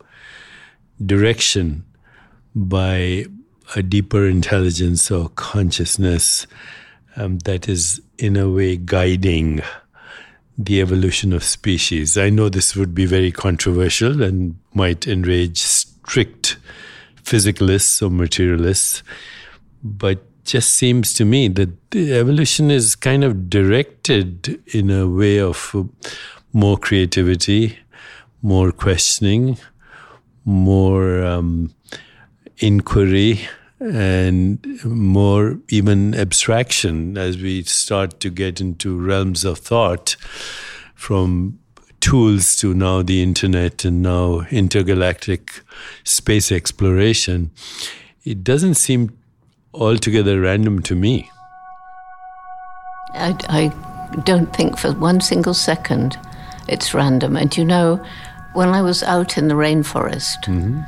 [1.06, 1.82] direction
[2.54, 3.24] by
[3.74, 6.46] a deeper intelligence or consciousness
[7.16, 9.62] um, that is, in a way, guiding
[10.58, 12.18] the evolution of species.
[12.18, 16.58] I know this would be very controversial and might enrage strict
[17.22, 19.04] physicalists or materialists,
[19.84, 25.38] but just seems to me that the evolution is kind of directed in a way
[25.38, 25.76] of
[26.52, 27.78] more creativity,
[28.42, 29.58] more questioning,
[30.44, 31.72] more um,
[32.58, 33.40] inquiry,
[33.80, 40.16] and more even abstraction as we start to get into realms of thought
[40.94, 41.58] from
[42.00, 45.62] tools to now the internet and now intergalactic
[46.04, 47.50] space exploration.
[48.24, 49.16] It doesn't seem
[49.74, 51.30] altogether random to me.
[53.14, 56.16] I, I don't think for one single second
[56.68, 57.36] it's random.
[57.36, 58.04] And you know,
[58.52, 60.82] when I was out in the rainforest, mm-hmm.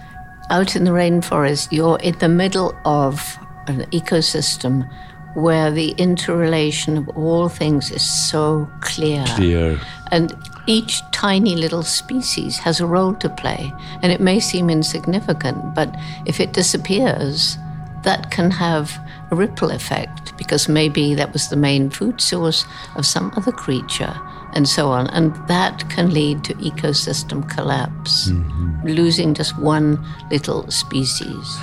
[0.51, 4.89] Out in the rainforest, you're in the middle of an ecosystem
[5.35, 9.25] where the interrelation of all things is so clear.
[9.37, 9.81] Clear.
[10.11, 10.35] And
[10.67, 13.73] each tiny little species has a role to play.
[14.03, 15.95] And it may seem insignificant, but
[16.27, 17.57] if it disappears,
[18.03, 18.99] that can have
[19.31, 22.65] a ripple effect because maybe that was the main food source
[22.97, 24.19] of some other creature
[24.53, 25.07] and so on.
[25.09, 28.87] And that can lead to ecosystem collapse, mm-hmm.
[28.87, 31.59] losing just one little species.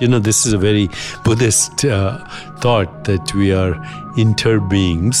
[0.00, 0.88] You know, this is a very
[1.24, 2.24] Buddhist uh,
[2.58, 3.74] thought that we are
[4.16, 5.16] interbeings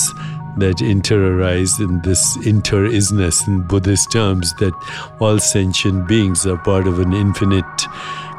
[0.58, 4.74] that inter-arise in this inter-isness in Buddhist terms, that
[5.20, 7.64] all sentient beings are part of an infinite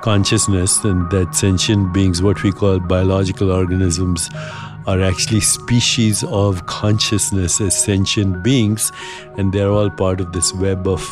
[0.01, 4.29] consciousness and that sentient beings, what we call biological organisms,
[4.87, 8.91] are actually species of consciousness as sentient beings,
[9.37, 11.03] and they're all part of this web of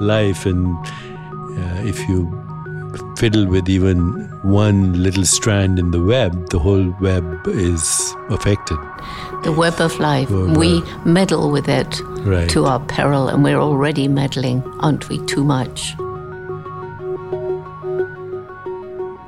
[0.00, 0.46] life.
[0.46, 2.28] And uh, if you
[3.16, 3.98] fiddle with even
[4.42, 8.78] one little strand in the web, the whole web is affected.
[9.42, 10.30] The web of life.
[10.30, 12.48] we meddle with it right.
[12.50, 15.94] to our peril, and we're already meddling, aren't we, too much?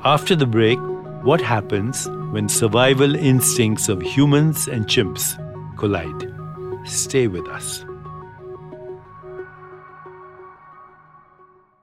[0.05, 0.79] After the break,
[1.23, 5.37] what happens when survival instincts of humans and chimps
[5.77, 6.33] collide?
[6.83, 7.85] Stay with us.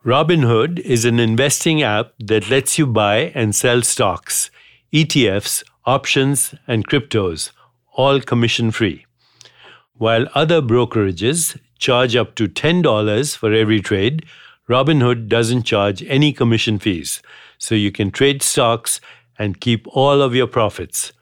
[0.05, 4.51] Robinhood is an investing app that lets you buy and sell stocks,
[4.93, 7.53] ETFs, options, and cryptos,
[7.93, 9.07] all commission free.
[9.95, 14.27] While other brokerages charge up to $10 for every trade,
[14.69, 17.23] Robinhood doesn't charge any commission fees
[17.59, 19.01] so you can trade stocks
[19.41, 21.13] and keep all of your profits.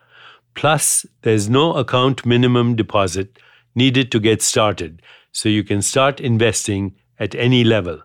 [0.54, 3.38] Plus, there's no account minimum deposit
[3.76, 5.00] needed to get started,
[5.30, 8.02] so you can start investing at any level.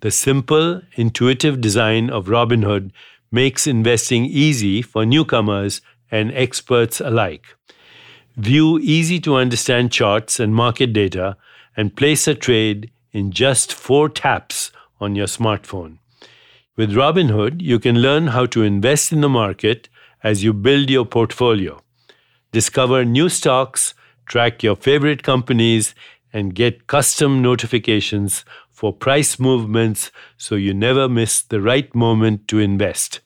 [0.00, 2.92] The simple, intuitive design of Robinhood
[3.32, 5.80] makes investing easy for newcomers
[6.10, 7.46] and experts alike.
[8.36, 11.38] View easy to understand charts and market data
[11.74, 15.98] and place a trade in just four taps on your smartphone.
[16.78, 19.88] With Robinhood, you can learn how to invest in the market
[20.22, 21.80] as you build your portfolio.
[22.52, 23.94] Discover new stocks,
[24.26, 25.92] track your favorite companies,
[26.32, 32.60] and get custom notifications for price movements so you never miss the right moment to
[32.60, 33.18] invest.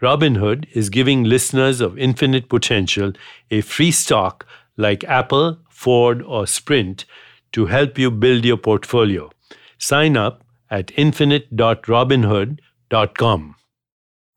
[0.00, 3.12] Robinhood is giving listeners of Infinite Potential
[3.50, 7.06] a free stock like Apple, Ford, or Sprint
[7.50, 9.32] to help you build your portfolio.
[9.78, 13.54] Sign up at infinite.robinhood.com.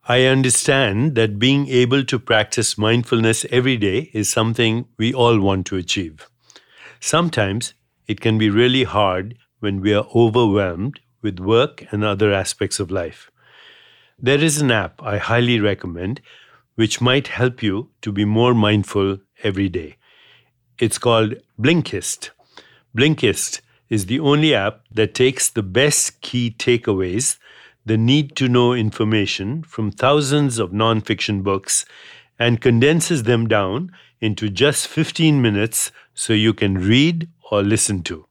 [0.08, 5.68] I understand that being able to practice mindfulness every day is something we all want
[5.68, 6.28] to achieve.
[7.00, 7.76] Sometimes
[8.08, 12.89] it can be really hard when we are overwhelmed with work and other aspects of
[12.89, 13.30] life.
[14.18, 16.22] There is an app I highly recommend
[16.76, 19.98] which might help you to be more mindful every day.
[20.80, 22.30] It's called Blinkist.
[22.98, 27.38] Blinkist is the only app that takes the best key takeaways,
[27.86, 31.86] the need to know information from thousands of nonfiction books,
[32.38, 38.25] and condenses them down into just 15 minutes so you can read or listen to.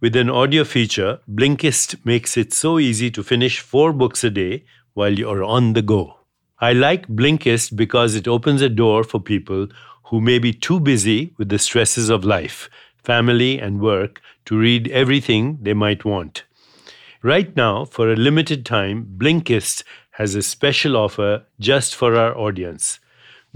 [0.00, 4.64] With an audio feature, Blinkist makes it so easy to finish four books a day
[4.94, 6.16] while you're on the go.
[6.60, 9.68] I like Blinkist because it opens a door for people
[10.04, 12.70] who may be too busy with the stresses of life
[13.08, 16.44] family, and work to read everything they might want.
[17.22, 23.00] Right now, for a limited time, Blinkist has a special offer just for our audience.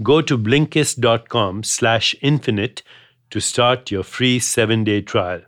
[0.01, 2.83] Go to blinkist.com slash infinite
[3.29, 5.41] to start your free seven-day trial.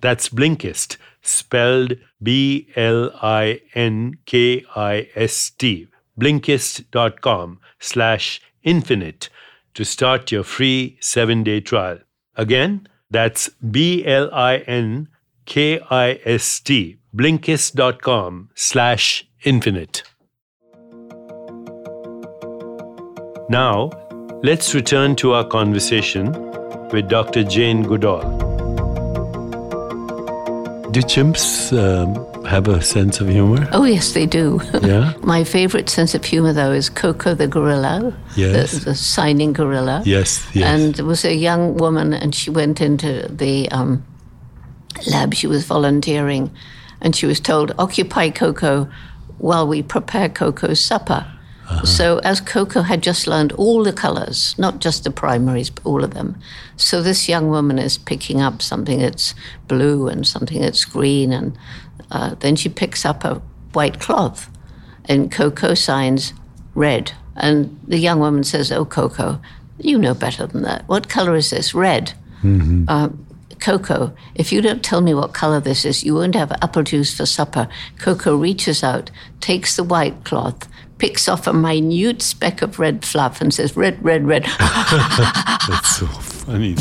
[0.00, 2.68] That's Blinkist, spelled B-L-I-N-K-I-S-T,
[6.20, 9.28] blinkist.com slash infinite
[9.74, 11.98] to start your free seven-day trial.
[12.36, 15.08] Again, That's B L I N
[15.46, 20.04] K I S T, blinkist.com slash infinite.
[23.48, 23.90] Now,
[24.44, 26.30] let's return to our conversation
[26.90, 27.42] with Dr.
[27.42, 28.38] Jane Goodall.
[30.92, 33.68] Do chimps um, have a sense of humor?
[33.72, 34.60] Oh, yes, they do.
[34.82, 35.12] Yeah?
[35.22, 38.72] My favorite sense of humor, though, is Koko the gorilla, Yes.
[38.72, 40.02] the, the signing gorilla.
[40.04, 40.64] Yes, yes.
[40.66, 44.02] And there was a young woman, and she went into the um,
[45.10, 45.34] lab.
[45.34, 46.50] She was volunteering,
[47.00, 48.88] and she was told, "Occupy Koko
[49.38, 51.26] while we prepare Koko's supper."
[51.84, 56.02] So, as Koko had just learned all the colors, not just the primaries, but all
[56.02, 56.34] of them.
[56.76, 59.36] So, this young woman is picking up something that's
[59.68, 61.56] blue and something that's green, and
[62.10, 63.42] uh, then she picks up a
[63.72, 64.50] white cloth,
[65.06, 66.32] and Koko signs
[66.74, 67.12] red.
[67.36, 69.40] And the young woman says, Oh, Koko,
[69.78, 70.86] you know better than that.
[70.88, 71.74] What color is this?
[71.74, 72.12] Red.
[72.88, 73.10] Uh,
[73.60, 77.14] Koko, if you don't tell me what color this is, you won't have apple juice
[77.14, 77.68] for supper.
[77.98, 80.66] Koko reaches out, takes the white cloth,
[80.98, 84.44] picks off a minute speck of red fluff, and says, Red, red, red.
[84.58, 86.76] That's so funny.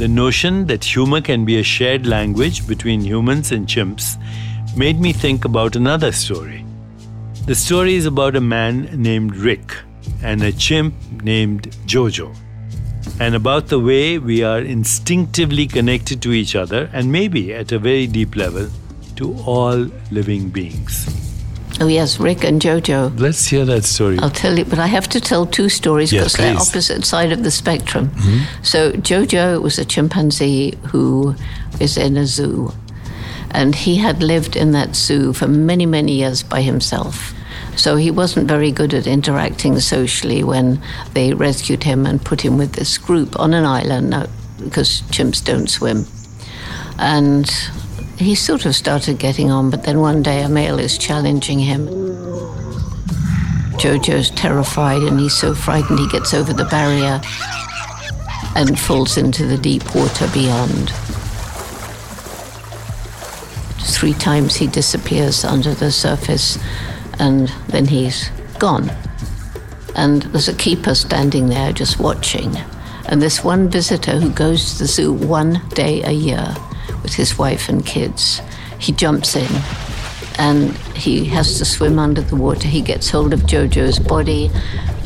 [0.00, 4.16] The notion that humor can be a shared language between humans and chimps
[4.74, 6.64] made me think about another story.
[7.44, 9.76] The story is about a man named Rick
[10.22, 12.34] and a chimp named Jojo,
[13.20, 17.78] and about the way we are instinctively connected to each other and maybe at a
[17.78, 18.70] very deep level
[19.16, 21.19] to all living beings.
[21.80, 23.18] Oh, yes, Rick and Jojo.
[23.18, 24.18] Let's hear that story.
[24.18, 27.32] I'll tell you, but I have to tell two stories Yes, because they're opposite side
[27.32, 28.08] of the spectrum.
[28.10, 28.62] Mm-hmm.
[28.62, 31.34] So Jojo was a chimpanzee who
[31.80, 32.72] is in a zoo,
[33.50, 37.34] and he had lived in that zoo for many, many years by himself.
[37.76, 40.82] So he wasn't very good at interacting socially when
[41.14, 44.26] they rescued him and put him with this group on an island uh, now,
[44.62, 46.04] because chimps don't swim.
[46.98, 47.50] And
[48.20, 51.86] he sort of started getting on, but then one day a male is challenging him.
[53.78, 57.20] Jojo's terrified and he's so frightened he gets over the barrier
[58.54, 60.90] and falls into the deep water beyond.
[63.80, 66.58] Three times he disappears under the surface
[67.18, 68.28] and then he's
[68.58, 68.90] gone.
[69.96, 72.54] And there's a keeper standing there just watching.
[73.06, 76.54] And this one visitor who goes to the zoo one day a year
[77.02, 78.40] with his wife and kids,
[78.78, 79.50] he jumps in
[80.38, 82.66] and he has to swim under the water.
[82.66, 84.50] He gets hold of Jojo's body,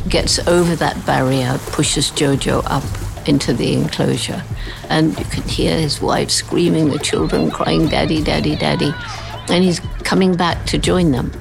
[0.07, 2.83] gets over that barrier, pushes Jojo up
[3.27, 4.43] into the enclosure.
[4.89, 8.93] And you can hear his wife screaming, the children crying, Daddy, Daddy, Daddy.
[9.49, 11.31] And he's coming back to join them.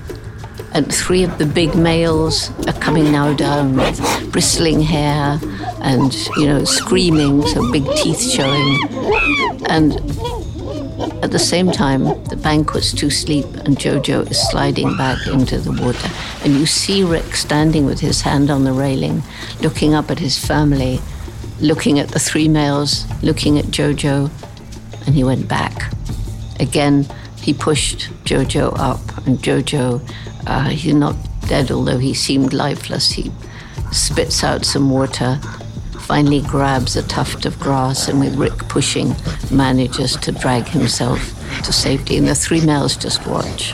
[0.73, 5.39] And three of the big males are coming now down with bristling hair
[5.83, 8.83] and, you know, screaming, so big teeth showing.
[9.69, 10.01] And
[11.25, 15.59] at the same time, the bank was to sleep and Jojo is sliding back into
[15.59, 16.11] the water.
[16.45, 19.23] And you see Rick standing with his hand on the railing,
[19.63, 21.01] looking up at his family,
[21.61, 24.31] looking at the three males, looking at Jojo,
[25.07, 25.95] and he went back.
[26.61, 27.07] Again,
[27.41, 30.07] he pushed Jojo up, and Jojo,
[30.47, 31.17] uh, he's not
[31.49, 33.13] dead, although he seemed lifeless.
[33.13, 33.33] He
[33.93, 35.41] spits out some water,
[36.05, 39.15] finally grabs a tuft of grass, and with Rick pushing,
[39.51, 41.21] manages to drag himself
[41.65, 42.17] to safety.
[42.17, 43.73] And the three males just watch.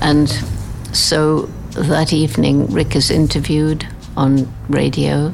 [0.00, 0.28] And
[0.94, 3.86] so that evening, Rick is interviewed
[4.16, 5.32] on radio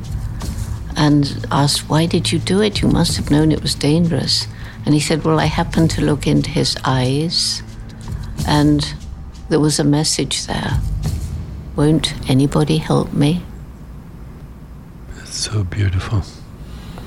[0.96, 2.82] and asked, Why did you do it?
[2.82, 4.46] You must have known it was dangerous.
[4.84, 7.62] And he said, Well, I happened to look into his eyes
[8.46, 8.94] and
[9.48, 10.80] there was a message there.
[11.76, 13.42] Won't anybody help me?
[15.30, 16.22] So beautiful.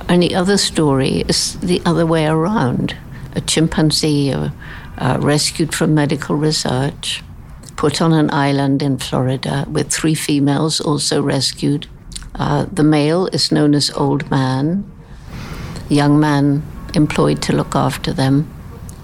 [0.08, 2.96] And the other story is the other way around.
[3.36, 4.50] A chimpanzee uh,
[4.98, 7.22] uh, rescued from medical research,
[7.76, 11.88] put on an island in Florida with three females also rescued.
[12.36, 14.90] Uh, the male is known as Old Man,
[15.90, 18.48] young man employed to look after them,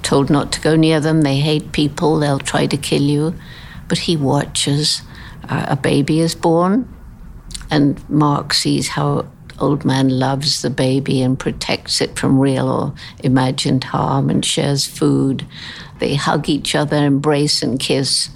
[0.01, 1.23] told not to go near them.
[1.23, 3.35] They hate people, they'll try to kill you.
[3.89, 5.01] But he watches.
[5.49, 6.87] Uh, a baby is born,
[7.69, 9.27] and Mark sees how
[9.59, 12.93] old man loves the baby and protects it from real or
[13.23, 15.45] imagined harm and shares food.
[15.99, 18.29] They hug each other, embrace and kiss.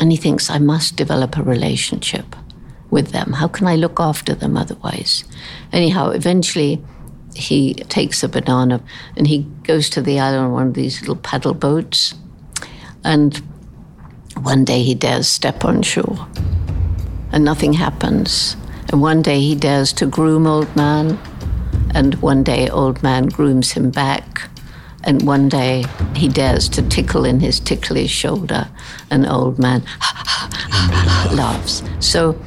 [0.00, 2.36] And he thinks, I must develop a relationship
[2.90, 3.32] with them.
[3.32, 5.24] How can I look after them otherwise?
[5.72, 6.82] Anyhow, eventually
[7.34, 8.80] he takes a banana
[9.16, 12.14] and he goes to the island on one of these little paddle boats.
[13.02, 13.36] And
[14.40, 16.28] one day he dares step on shore
[17.34, 18.56] and nothing happens.
[18.90, 21.18] And one day he dares to groom old man,
[21.92, 24.48] and one day old man grooms him back.
[25.02, 28.68] And one day he dares to tickle in his ticklish shoulder,
[29.10, 29.82] and old man
[31.34, 31.82] laughs.
[31.98, 32.40] So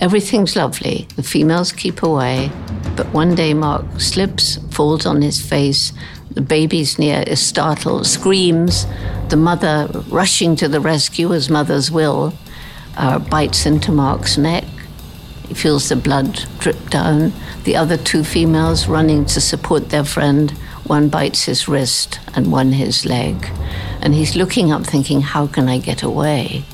[0.00, 1.06] everything's lovely.
[1.16, 2.50] The females keep away,
[2.96, 5.92] but one day Mark slips, falls on his face.
[6.30, 8.86] The baby's near, is startled, screams.
[9.28, 12.32] The mother, rushing to the rescue as mothers will,
[12.96, 14.64] uh, bites into Mark's neck.
[15.48, 17.32] He feels the blood drip down.
[17.64, 20.50] The other two females running to support their friend.
[20.86, 23.48] One bites his wrist and one his leg.
[24.00, 26.64] And he's looking up, thinking, How can I get away?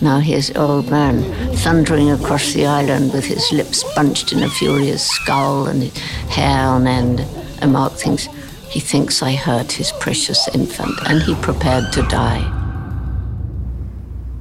[0.00, 1.22] Now here's old man
[1.56, 5.96] thundering across the island with his lips bunched in a furious scowl and his
[6.28, 7.20] hair on end.
[7.60, 8.26] And Mark thinks,
[8.68, 12.63] he thinks I hurt his precious infant, and he prepared to die.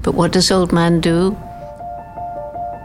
[0.04, 1.38] But what does old man do?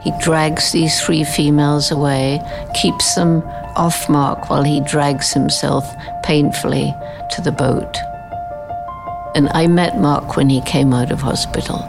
[0.02, 2.40] He drags these three females away,
[2.80, 3.42] keeps them
[3.74, 5.84] off Mark while he drags himself
[6.22, 6.94] painfully
[7.32, 7.96] to the boat.
[9.34, 11.80] And I met Mark when he came out of hospital.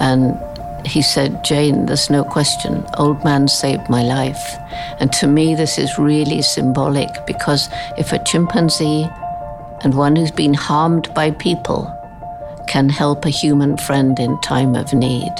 [0.00, 0.38] And
[0.86, 4.56] he said, Jane, there's no question, old man saved my life.
[5.00, 9.08] And to me, this is really symbolic because if a chimpanzee
[9.82, 11.94] and one who's been harmed by people
[12.68, 15.34] can help a human friend in time of need,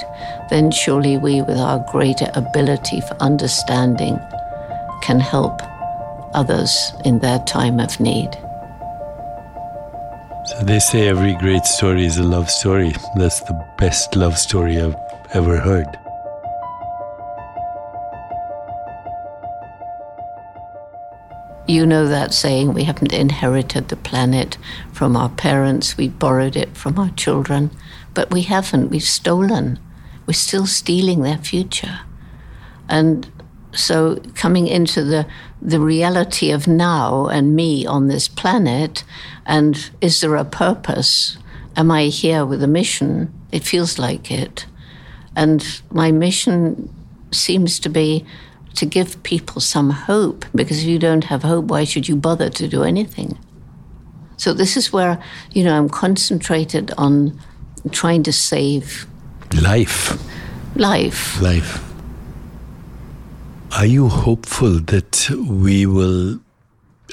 [0.49, 4.19] then surely we, with our greater ability for understanding,
[5.01, 5.61] can help
[6.33, 8.29] others in their time of need.
[10.45, 12.93] So they say every great story is a love story.
[13.15, 14.95] That's the best love story I've
[15.33, 15.87] ever heard.
[21.69, 24.57] You know that saying, we haven't inherited the planet
[24.91, 27.69] from our parents, we borrowed it from our children,
[28.15, 29.77] but we haven't, we've stolen.
[30.25, 31.99] We're still stealing their future.
[32.89, 33.31] And
[33.71, 35.27] so coming into the
[35.61, 39.03] the reality of now and me on this planet
[39.45, 41.37] and is there a purpose?
[41.75, 43.31] Am i here with a mission?
[43.51, 44.65] It feels like it.
[45.35, 46.89] And my mission
[47.31, 48.25] seems to be
[48.75, 52.49] to give people some hope because if you don't have hope why should you bother
[52.49, 53.37] to do anything
[54.37, 57.39] so this is where you know i'm concentrated on
[57.91, 59.05] trying to save
[59.53, 60.17] life
[60.75, 61.89] life life
[63.71, 66.39] are you hopeful that we will,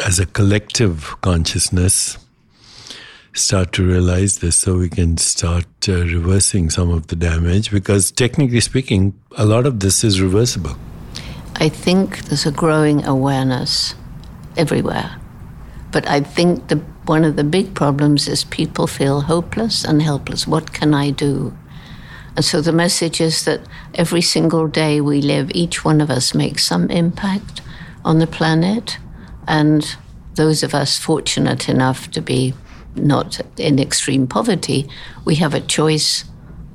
[0.05, 2.17] as a collective consciousness,
[3.35, 7.71] start to realize this so we can start uh, reversing some of the damage?
[7.71, 10.77] Because technically speaking, a lot of this is reversible.
[11.59, 13.95] I think there's a growing awareness
[14.59, 15.19] everywhere.
[15.91, 16.77] But I think the,
[17.07, 20.47] one of the big problems is people feel hopeless and helpless.
[20.47, 21.57] What can I do?
[22.35, 23.63] And so the message is that
[23.95, 27.63] every single day we live, each one of us makes some impact
[28.05, 28.99] on the planet.
[29.49, 29.97] And
[30.35, 32.53] those of us fortunate enough to be
[32.95, 34.91] not in extreme poverty,
[35.25, 36.25] we have a choice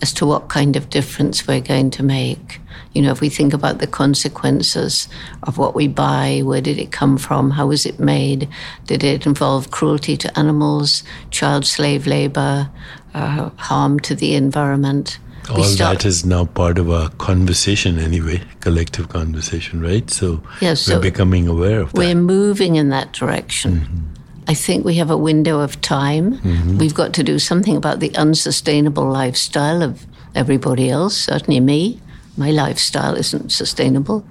[0.01, 2.59] as to what kind of difference we're going to make.
[2.93, 5.07] You know, if we think about the consequences
[5.43, 7.51] of what we buy, where did it come from?
[7.51, 8.49] How was it made?
[8.87, 12.69] Did it involve cruelty to animals, child slave labor,
[13.13, 15.19] uh, harm to the environment?
[15.49, 20.09] all that is now part of our conversation anyway, collective conversation, right?
[20.09, 21.99] So, yeah, so we're becoming aware of that.
[21.99, 23.79] We're moving in that direction.
[23.79, 24.10] Mm-hmm.
[24.47, 26.39] I think we have a window of time.
[26.39, 26.77] Mm-hmm.
[26.77, 31.99] We've got to do something about the unsustainable lifestyle of everybody else, certainly me.
[32.37, 34.25] My lifestyle isn't sustainable.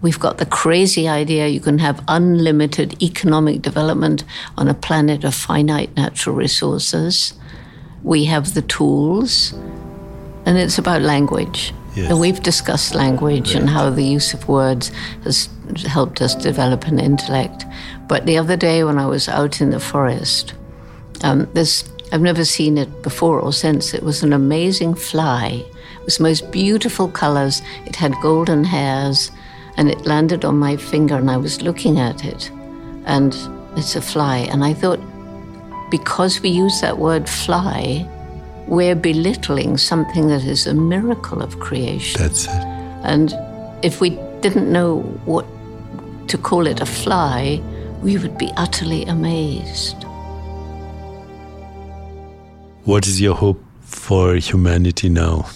[0.00, 4.22] We've got the crazy idea you can have unlimited economic development
[4.56, 7.34] on a planet of finite natural resources.
[8.02, 9.54] We have the tools
[10.46, 11.74] and it's about language.
[11.96, 12.10] Yes.
[12.10, 13.60] And we've discussed language right.
[13.60, 14.92] and how the use of words
[15.24, 15.48] has
[15.86, 17.64] helped us develop an intellect.
[18.08, 20.54] But the other day when I was out in the forest,
[21.22, 23.92] um, this I've never seen it before or since.
[23.92, 25.64] It was an amazing fly.
[26.00, 27.60] It was most beautiful colors.
[27.84, 29.30] It had golden hairs,
[29.76, 32.50] and it landed on my finger, and I was looking at it,
[33.04, 33.36] and
[33.76, 34.38] it's a fly.
[34.50, 35.00] And I thought,
[35.90, 38.08] because we use that word fly,
[38.66, 42.22] we're belittling something that is a miracle of creation.
[42.22, 42.64] That's it.
[43.04, 43.34] And
[43.82, 45.46] if we didn't know what
[46.28, 47.60] to call it a fly,
[48.02, 50.04] we would be utterly amazed.
[52.84, 55.46] What is your hope for humanity now?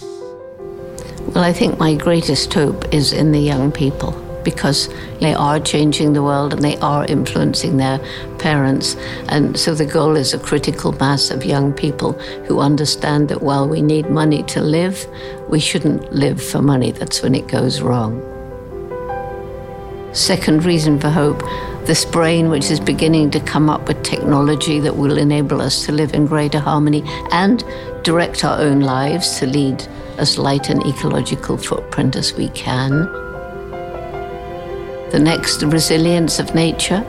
[1.33, 4.11] Well, I think my greatest hope is in the young people
[4.43, 4.89] because
[5.21, 7.99] they are changing the world and they are influencing their
[8.39, 8.95] parents.
[9.29, 12.13] And so the goal is a critical mass of young people
[12.45, 15.07] who understand that while we need money to live,
[15.49, 16.91] we shouldn't live for money.
[16.91, 18.21] That's when it goes wrong.
[20.13, 21.41] Second reason for hope
[21.85, 25.91] this brain which is beginning to come up with technology that will enable us to
[25.91, 27.63] live in greater harmony and
[28.03, 29.81] direct our own lives to lead
[30.17, 32.91] as light an ecological footprint as we can.
[35.11, 37.01] The next, the resilience of nature.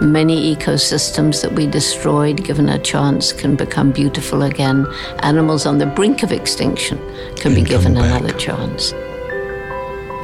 [0.00, 4.86] Many ecosystems that we destroyed, given a chance, can become beautiful again.
[5.20, 6.98] Animals on the brink of extinction
[7.36, 8.94] can, be given another chance.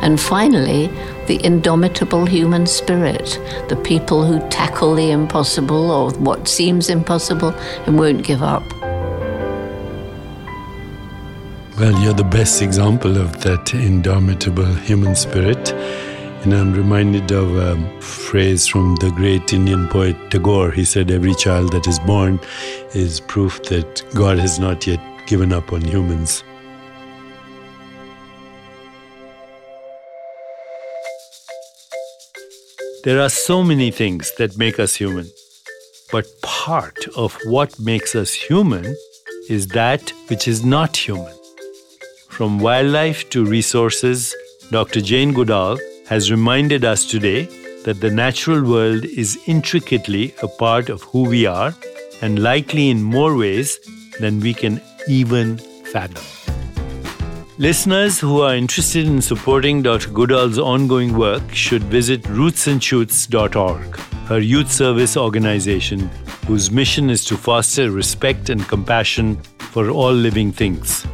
[0.04, 0.88] And finally,
[1.26, 3.40] the indomitable human spirit,
[3.70, 7.54] the people who tackle the impossible or what seems impossible
[7.86, 8.62] and won't give up.
[11.78, 15.72] Well, you're the best example of that indomitable human spirit.
[16.42, 20.70] And I'm reminded of a phrase from the great Indian poet Tagore.
[20.70, 22.38] He said, Every child that is born
[22.92, 26.44] is proof that God has not yet given up on humans.
[33.04, 35.30] There are so many things that make us human.
[36.10, 38.96] But part of what makes us human
[39.50, 41.34] is that which is not human.
[42.30, 44.34] From wildlife to resources,
[44.70, 45.02] Dr.
[45.02, 45.78] Jane Goodall
[46.08, 47.44] has reminded us today
[47.84, 51.74] that the natural world is intricately a part of who we are
[52.22, 53.78] and likely in more ways
[54.18, 55.58] than we can even
[55.92, 56.43] fathom.
[57.56, 60.10] Listeners who are interested in supporting Dr.
[60.10, 63.96] Goodall's ongoing work should visit rootsandshoots.org,
[64.26, 66.10] her youth service organization
[66.46, 71.06] whose mission is to foster respect and compassion for all living things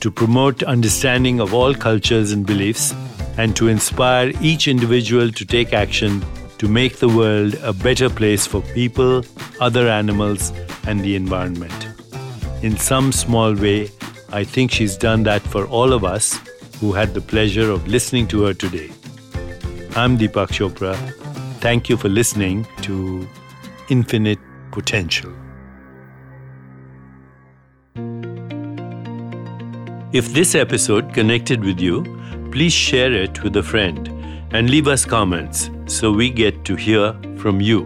[0.00, 2.94] to promote understanding of all cultures and beliefs,
[3.36, 6.24] and to inspire each individual to take action
[6.58, 9.24] to make the world a better place for people,
[9.60, 10.52] other animals,
[10.86, 11.88] and the environment.
[12.62, 13.90] In some small way,
[14.32, 16.38] I think she's done that for all of us
[16.80, 18.88] who had the pleasure of listening to her today.
[19.96, 20.94] I'm Deepak Chopra.
[21.58, 23.26] Thank you for listening to
[23.88, 24.38] Infinite
[24.70, 25.32] Potential.
[30.12, 32.04] If this episode connected with you,
[32.52, 34.08] please share it with a friend
[34.52, 37.82] and leave us comments so we get to hear from you.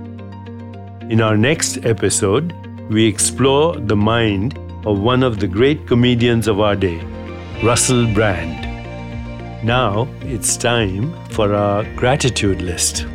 [1.09, 2.53] In our next episode,
[2.91, 7.01] we explore the mind of one of the great comedians of our day,
[7.63, 8.65] Russell Brand.
[9.65, 13.07] Now it's time for our gratitude list.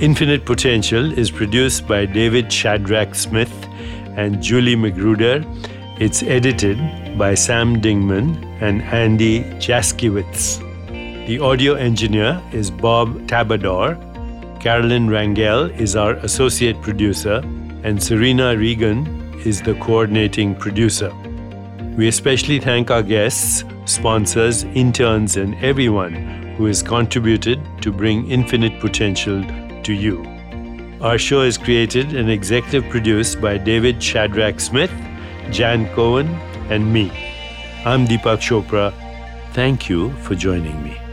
[0.00, 3.52] Infinite Potential is produced by David Shadrach Smith
[4.16, 5.44] and Julie Magruder
[6.00, 6.78] it's edited
[7.18, 10.60] by Sam Dingman and Andy Jaskiewicz.
[11.26, 13.96] The audio engineer is Bob Tabador.
[14.60, 17.42] Carolyn Rangel is our associate producer,
[17.82, 21.12] and Serena Regan is the coordinating producer.
[21.96, 26.14] We especially thank our guests, sponsors, interns, and everyone
[26.56, 29.44] who has contributed to bring infinite potential
[29.82, 30.24] to you.
[31.00, 34.90] Our show is created and executive produced by David Shadrach Smith
[35.50, 36.28] Jan Cohen,
[36.70, 37.10] and me.
[37.84, 38.92] I'm Deepak Chopra.
[39.52, 41.07] Thank you for joining me.